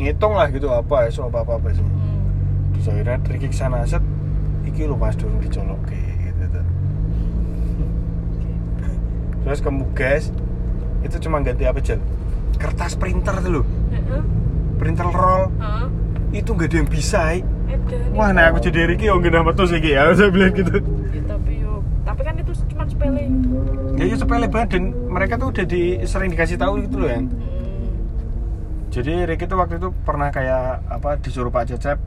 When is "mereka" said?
25.06-25.34